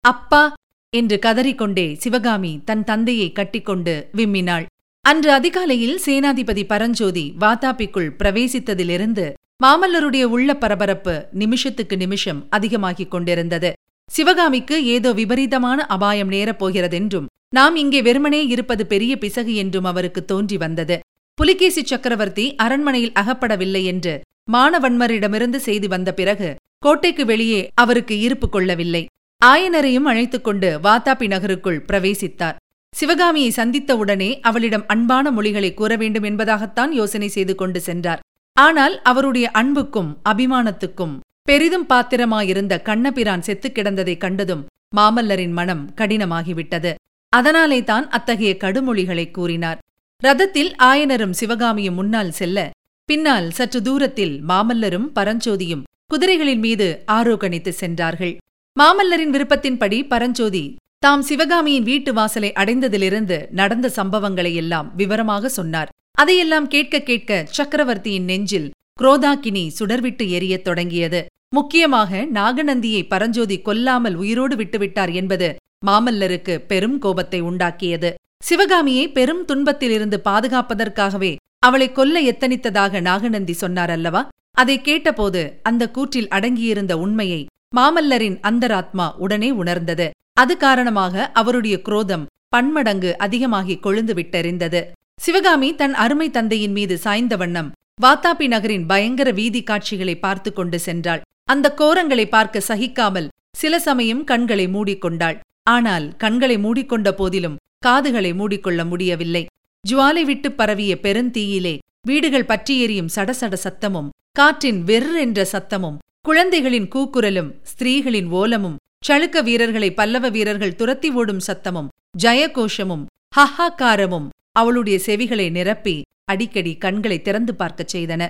அப்பா 0.00 0.54
என்று 0.96 1.18
கதறிக்கொண்டே 1.22 1.96
சிவகாமி 1.96 2.60
தன் 2.64 2.84
தந்தையை 2.84 3.32
கட்டிக்கொண்டு 3.32 4.08
விம்மினாள். 4.12 4.66
அன்று 5.00 5.32
அதிகாலையில் 5.32 6.00
சேனாதிபதி 6.04 6.64
பரஞ்சோதி 6.66 7.34
வாதாபிக்குள் 7.40 8.10
பிரவேசித்ததிலிருந்து 8.18 9.32
மாமல்லருடைய 9.62 10.24
உள்ள 10.24 10.54
பரபரப்பு 10.54 11.26
நிமிஷத்துக்கு 11.32 11.96
நிமிஷம் 11.96 12.46
அதிகமாகிக் 12.50 13.10
கொண்டிருந்தது. 13.10 13.72
சிவகாமிக்கு 14.10 14.84
ஏதோ 14.84 15.12
விபரீதமான 15.12 15.86
அபாயம் 15.86 16.30
நேரப்போகிறதென்றும் 16.30 17.26
நாம் 17.48 17.76
இங்கே 17.76 18.02
வெறுமனே 18.02 18.46
இருப்பது 18.46 18.86
பெரிய 18.86 19.18
பிசகு 19.18 19.54
என்றும் 19.54 19.84
அவருக்கு 19.84 20.24
தோன்றி 20.24 20.56
வந்தது. 20.56 21.00
புலிகேசி 21.34 21.84
சக்கரவர்த்தி 21.84 22.54
அரண்மனையில் 22.56 23.12
அகப்படவில்லை 23.12 23.82
என்று 23.84 24.14
மானவன்மரிடமிருந்து 24.52 25.56
செய்தி 25.56 25.86
வந்த 25.86 26.14
பிறகு 26.14 26.56
கோட்டைக்கு 26.78 27.24
வெளியே 27.24 27.70
அவருக்கு 27.74 28.18
இருப்பு 28.18 28.48
கொள்ளவில்லை. 28.48 29.06
ஆயனரையும் 29.44 30.08
அழைத்துக் 30.12 30.44
கொண்டு 30.44 30.78
வாத்தாப்பி 30.82 31.26
நகருக்குள் 31.26 31.84
பிரவேசித்தார். 31.88 32.56
சிவகாமியை 32.94 33.50
சந்தித்தவுடனே 33.56 34.40
அவளிடம் 34.40 34.86
அன்பான 34.86 35.30
மொழிகளை 35.30 35.74
கூற 35.74 35.96
வேண்டும் 35.96 36.22
என்பதாகத்தான் 36.22 36.90
யோசனை 36.90 37.28
செய்து 37.28 37.54
கொண்டு 37.54 37.80
சென்றார். 37.80 38.20
ஆனால் 38.56 39.02
அவருடைய 39.02 39.50
அன்புக்கும் 39.50 40.18
அபிமானத்துக்கும் 40.28 41.14
பெரிதும் 41.42 41.86
பாத்திரமாயிருந்த 41.88 42.82
கண்ணபிரான் 42.82 43.42
செத்துக் 43.42 43.72
கிடந்ததைக் 43.74 44.20
கண்டதும் 44.20 44.66
மாமல்லரின் 44.96 45.52
மனம் 45.52 45.92
கடினமாகிவிட்டது. 45.96 46.94
அதனாலே 47.28 47.84
தான் 47.84 48.08
அத்தகைய 48.10 48.56
கடுமொழிகளை 48.60 49.30
கூறினார். 49.30 49.78
ரதத்தில் 50.22 50.72
ஆயனரும் 50.82 51.30
சிவகாமியும் 51.30 51.94
முன்னால் 51.94 52.30
செல்ல 52.30 52.70
பின்னால் 53.04 53.50
சற்று 53.50 53.82
தூரத்தில் 53.82 54.42
மாமல்லரும் 54.48 55.08
பரஞ்சோதியும் 55.14 55.82
குதிரைகளின் 56.14 56.58
மீது 56.58 57.04
ஆரோகணித்து 57.12 57.68
சென்றார்கள். 57.68 58.36
மாமல்லரின் 58.80 59.34
விருப்பத்தின்படி 59.36 60.06
பரஞ்சோதி 60.08 60.76
தாம் 61.06 61.22
சிவகாமியின் 61.22 61.84
வீட்டு 61.84 62.12
வாசலை 62.12 62.48
அடைந்ததிலிருந்து 62.54 63.36
நடந்த 63.50 63.90
சம்பவங்களை 63.96 64.54
எல்லாம் 64.54 64.86
விவரமாக 64.96 65.48
சொன்னார். 65.48 65.88
அதையெல்லாம் 66.10 66.66
கேட்க 66.68 67.00
கேட்க 67.00 67.46
சக்கரவர்த்தியின் 67.50 68.24
நெஞ்சில் 68.24 68.66
குரோதாக்கினி 69.00 69.62
சுடர்விட்டு 69.78 70.24
எரியத் 70.28 70.64
தொடங்கியது. 70.64 71.20
முக்கியமாக 71.54 72.24
நாகநந்தியை 72.38 73.02
பரஞ்சோதி 73.08 73.58
கொல்லாமல் 73.60 74.14
உயிரோடு 74.14 74.56
விட்டுவிட்டார் 74.56 75.12
என்பது 75.12 75.56
மாமல்லருக்கு 75.86 76.56
பெரும் 76.58 76.98
கோபத்தை 76.98 77.42
உண்டாக்கியது. 77.42 78.14
சிவகாமியை 78.44 79.06
பெரும் 79.10 79.44
துன்பத்திலிருந்து 79.44 80.20
பாதுகாப்பதற்காகவே 80.24 81.32
அவளை 81.58 81.90
கொல்ல 81.92 82.22
எத்தனித்ததாக 82.32 83.00
நாகநந்தி 83.00 83.52
சொன்னார் 83.52 83.90
அல்லவா? 83.90 84.28
அதை 84.50 84.80
கேட்டபோது 84.80 85.60
அந்த 85.62 85.92
கூற்றில் 85.94 86.32
அடங்கியிருந்த 86.36 86.92
உண்மையை 87.06 87.40
மாமல்லரின் 87.76 88.38
அந்தராத்மா 88.50 89.08
உடனே 89.16 89.50
உணர்ந்தது. 89.62 90.10
அது 90.36 90.54
காரணமாக 90.56 91.30
அவருடைய 91.40 91.76
குரோதம் 91.86 92.24
பன்மடங்கு 92.54 93.10
அதிகமாகி 93.16 93.74
கொழுந்து 93.86 94.14
விட்டெறிந்தது 94.18 94.80
சிவகாமி 95.20 95.68
தன் 95.74 95.94
அருமை 96.04 96.28
தந்தையின் 96.30 96.74
மீது 96.78 96.94
சாய்ந்த 96.98 97.34
வண்ணம் 97.36 97.70
வாத்தாபி 98.02 98.46
நகரின் 98.54 98.84
பயங்கர 98.86 99.28
வீதி 99.38 99.60
காட்சிகளை 99.62 100.14
பார்த்து 100.24 100.50
கொண்டு 100.52 100.78
சென்றாள். 100.86 101.22
அந்த 101.44 101.66
கோரங்களை 101.78 102.26
பார்க்க 102.28 102.68
சகிக்காமல் 102.68 103.30
சில 103.56 103.78
சமயம் 103.78 104.22
கண்களை 104.24 104.66
மூடிக்கொண்டாள் 104.68 105.38
ஆனால் 105.66 106.06
கண்களை 106.16 106.56
மூடிக்கொண்ட 106.64 107.10
போதிலும் 107.12 107.58
காதுகளை 107.86 108.32
மூடிக்கொள்ள 108.32 108.80
முடியவில்லை. 108.84 109.42
ஜுவாலை 109.84 110.24
விட்டு 110.24 110.48
பரவிய 110.52 110.92
பெருந்தீயிலே 111.04 111.74
வீடுகள் 112.08 112.50
பற்றி 112.50 112.74
எரியும் 112.84 113.12
சடசட 113.16 113.54
சத்தமும் 113.64 114.12
காற்றின் 114.32 114.80
வெர் 114.84 115.12
என்ற 115.24 115.40
சத்தமும் 115.52 116.00
குழந்தைகளின் 116.20 116.88
கூக்குரலும் 116.94 117.50
ஸ்திரீகளின் 117.70 118.28
ஓலமும் 118.40 118.76
சளுக்க 119.02 119.42
வீரர்களை 119.42 119.88
பல்லவ 119.92 120.26
வீரர்கள் 120.28 120.76
துரத்தி 120.76 121.08
ஓடும் 121.12 121.42
சத்தமும் 121.46 121.88
ஜயகோஷமும் 122.22 123.04
ஹஹாக்காரமும் 123.36 124.28
அவளுடைய 124.52 124.96
செவிகளை 125.06 125.46
நிரப்பி 125.50 125.96
அடிக்கடி 126.24 126.72
கண்களை 126.76 127.18
திறந்து 127.20 127.52
பார்க்கச் 127.54 127.92
செய்தன 127.96 128.22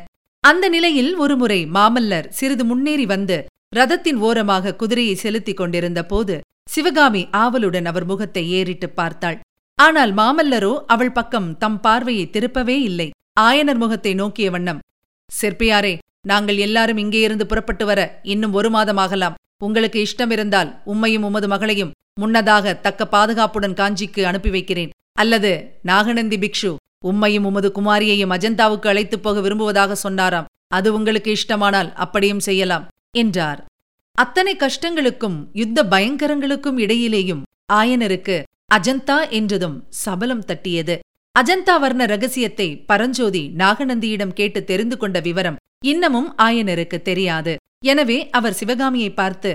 அந்த 0.44 0.64
நிலையில் 0.68 1.12
ஒருமுறை 1.16 1.60
மாமல்லர் 1.74 2.28
சிறிது 2.30 2.64
முன்னேறி 2.64 3.06
வந்து 3.06 3.36
ரதத்தின் 3.76 4.18
ஓரமாக 4.20 4.74
குதிரையை 4.74 5.14
செலுத்திக் 5.14 5.56
கொண்டிருந்த 5.56 6.00
போது 6.04 6.34
சிவகாமி 6.70 7.22
ஆவலுடன் 7.36 7.86
அவர் 7.86 8.04
முகத்தை 8.04 8.44
ஏறிட்டுப் 8.50 8.96
பார்த்தாள் 8.96 9.38
ஆனால் 9.78 10.12
மாமல்லரோ 10.14 10.72
அவள் 10.86 11.12
பக்கம் 11.12 11.48
தம் 11.56 11.80
பார்வையை 11.80 12.26
திருப்பவே 12.32 12.76
இல்லை 12.82 13.08
ஆயனர் 13.40 13.80
முகத்தை 13.80 14.12
நோக்கிய 14.14 14.50
வண்ணம் 14.50 14.82
சிற்பியாரே 15.30 15.94
நாங்கள் 16.24 16.58
எல்லாரும் 16.58 16.96
இங்கே 16.96 17.20
இருந்து 17.20 17.44
புறப்பட்டு 17.46 17.84
வர 17.86 18.00
இன்னும் 18.26 18.52
ஒரு 18.52 18.70
மாதமாகலாம் 18.70 19.36
உங்களுக்கு 19.64 20.06
இஷ்டம் 20.06 20.30
இருந்தால் 20.30 20.82
உம்மையும் 20.86 21.26
உமது 21.28 21.48
மகளையும் 21.48 21.92
முன்னதாக 22.14 22.74
தக்க 22.74 23.06
பாதுகாப்புடன் 23.06 23.74
காஞ்சிக்கு 23.74 24.22
அனுப்பி 24.22 24.50
வைக்கிறேன். 24.50 24.90
அல்லது 25.12 25.78
நாகநந்தி 25.82 26.36
பிக்ஷு 26.36 26.76
உம்மையும் 27.04 27.44
உமது 27.44 27.72
குமாரியையும் 27.74 28.34
அஜந்தாவுக்கு 28.36 28.86
அழைத்துப் 28.86 29.22
போக 29.22 29.40
விரும்புவதாக 29.40 29.94
சொன்னாராம். 29.94 30.46
அது 30.66 30.94
உங்களுக்கு 30.94 31.36
இஷ்டமானால் 31.36 31.92
அப்படியும் 31.92 32.40
செய்யலாம் 32.40 32.88
என்றார். 33.10 33.64
அத்தனை 34.12 34.56
கஷ்டங்களுக்கும் 34.56 35.38
யுத்த 35.52 35.84
பயங்கரங்களுக்கும் 35.84 36.78
இடையிலேயும் 36.78 37.42
ஆயனருக்கு 37.72 38.42
அஜந்தா 38.74 39.18
என்றதும் 39.30 39.84
சபலம் 39.88 40.44
தட்டியது. 40.44 40.98
அஜந்தா 41.38 41.80
வர்ண 41.80 42.04
ரகசியத்தை 42.04 42.76
பரஞ்சோதி 42.76 43.52
நாகநந்தியிடம் 43.56 44.32
கேட்டு 44.32 44.64
தெரிந்து 44.64 44.96
கொண்ட 44.96 45.20
விவரம் 45.20 45.56
இன்னமும் 45.84 46.34
ஆயனருக்கு 46.42 47.02
தெரியாது. 47.02 47.56
எனவே 47.82 48.18
அவர் 48.30 48.52
சிவகாமியை 48.52 49.10
பார்த்து 49.10 49.50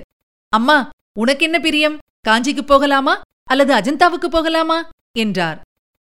அம்மா 0.50 0.78
உனக்கென்ன 1.14 1.60
பிரியம்? 1.60 1.98
காஞ்சிக்கு 2.28 2.64
போகலாமா? 2.66 3.22
அல்லது 3.44 3.72
அஜந்தாவுக்கு 3.74 4.28
போகலாமா? 4.30 4.90
என்றார். 5.12 5.60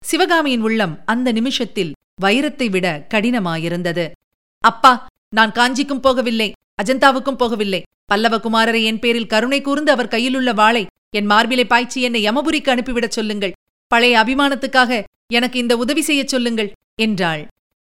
சிவகாமியின் 0.05 0.61
உள்ளம் 0.61 0.95
அந்த 1.05 1.33
நிமிஷத்தில் 1.33 1.93
வைரத்தை 2.23 2.71
விட 2.71 3.07
கடினமாயிருந்தது. 3.15 4.05
அப்பா 4.65 4.93
நான் 5.29 5.53
காஞ்சிக்கும் 5.53 6.03
போகவில்லை 6.03 6.49
அஜந்தாவுக்கும் 6.83 7.41
போகவில்லை. 7.43 7.83
பல்லவ 8.05 8.37
குமாரரை 8.37 8.83
என் 8.83 8.99
பேரில் 8.99 9.27
கருணை 9.27 9.61
கூர்ந்து 9.61 9.91
அவர் 9.93 10.13
கையிலுள்ள 10.15 10.53
வாளை 10.53 10.85
என் 11.11 11.31
மார்பிலை 11.31 11.65
பாய்ச்சி 11.65 11.99
என்னை 12.03 12.21
யமபுரிக்கு 12.29 12.71
அனுப்பிவிடச் 12.75 13.17
சொல்லுங்கள். 13.19 13.57
பழைய 13.89 14.15
அபிமானத்துக்காக 14.23 15.03
எனக்கு 15.27 15.59
இந்த 15.59 15.77
உதவி 15.77 16.03
செய்யச் 16.03 16.29
சொல்லுங்கள் 16.29 16.71
என்றாள். 16.95 17.43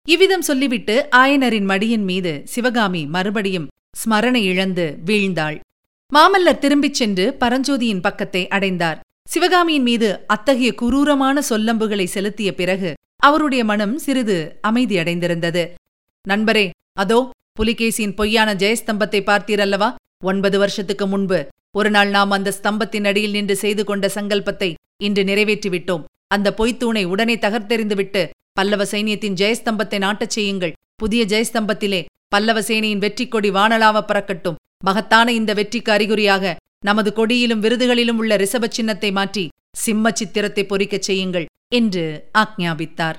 இவ்விதம் 0.08 0.40
சொல்லிவிட்டு 0.40 0.94
ஆயனரின் 1.16 1.68
மடியின் 1.68 2.04
மீது 2.04 2.32
சிவகாமி 2.44 3.06
மறுபடியும் 3.06 3.68
ஸ்மரணை 3.94 4.42
இழந்து 4.42 4.84
வீழ்ந்தாள். 5.08 5.56
மாமல்லர் 6.12 6.62
திரும்பிச் 6.62 6.98
சென்று 7.00 7.24
பரஞ்சோதியின் 7.40 8.04
பக்கத்தை 8.06 8.42
அடைந்தார். 8.48 8.98
சிவகாமியின் 9.28 9.86
மீது 9.88 10.08
அத்தகைய 10.34 10.70
குரூரமான 10.82 11.42
சொல்லம்புகளை 11.50 12.06
செலுத்திய 12.14 12.50
பிறகு 12.54 12.90
அவருடைய 13.26 13.62
மனம் 13.70 13.94
சிறிது 13.98 14.38
அமைதியடைந்திருந்தது. 14.68 15.64
நண்பரே 16.24 16.66
அதோ 17.02 17.18
புலிகேசியின் 17.58 18.16
பொய்யான 18.18 18.50
ஜெயஸ்தம்பத்தை 18.54 19.20
பார்த்தீரல்லவா? 19.30 19.88
ஒன்பது 20.24 20.56
வருஷத்துக்கு 20.58 21.06
முன்பு 21.06 21.38
ஒருநாள் 21.78 22.10
நாம் 22.10 22.34
அந்த 22.36 22.50
ஸ்தம்பத்தின் 22.58 23.06
அடியில் 23.10 23.36
நின்று 23.36 23.56
செய்து 23.56 23.82
கொண்ட 23.84 24.06
சங்கல்பத்தை 24.16 24.70
இன்று 25.06 25.22
நிறைவேற்றிவிட்டோம். 25.24 26.04
அந்த 26.34 26.48
பொய்த்தூணை 26.58 27.04
உடனே 27.12 27.36
தகர்த்தெறிந்துவிட்டு 27.44 28.22
பல்லவ 28.58 28.84
சைனியத்தின் 28.92 29.38
ஜெயஸ்தம்பத்தை 29.40 29.98
நாட்டச் 30.06 30.34
செய்யுங்கள். 30.36 30.76
புதிய 30.96 31.22
ஜெயஸ்தம்பத்திலே 31.32 32.00
பல்லவ 32.34 32.58
சேனையின் 32.60 33.02
வெற்றி 33.04 33.24
கொடி 33.28 33.50
வானலாவ 33.50 33.98
பறக்கட்டும். 34.08 34.58
மகத்தான 34.84 35.32
இந்த 35.32 35.52
வெற்றிக்கு 35.58 35.90
அறிகுறியாக 35.92 36.52
நமது 36.86 37.10
கொடியிலும் 37.16 37.62
விருதுகளிலும் 37.64 38.20
உள்ள 38.22 38.36
ரிஷப 38.36 38.68
சின்னத்தை 38.76 39.10
மாற்றி 39.18 39.44
சிம்ம 39.84 40.12
சித்திரத்தை 40.18 40.62
பொறிக்கச் 40.68 41.06
செய்யுங்கள் 41.08 41.46
என்று 41.78 42.04
ஆக்ஞாபித்தார். 42.38 43.18